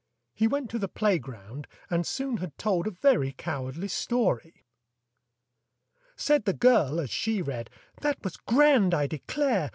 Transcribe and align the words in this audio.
He 0.33 0.47
went 0.47 0.71
to 0.71 0.79
the 0.79 0.87
playground, 0.87 1.67
and 1.87 2.07
soon 2.07 2.37
had 2.37 2.57
told 2.57 2.87
A 2.87 2.89
very 2.89 3.33
cowardly 3.33 3.87
story! 3.87 4.65
Said 6.15 6.45
the 6.45 6.53
girl 6.53 6.99
as 6.99 7.11
she 7.11 7.39
read, 7.43 7.69
"That 7.97 8.17
was 8.23 8.35
grand, 8.35 8.95
I 8.95 9.05
declare! 9.05 9.69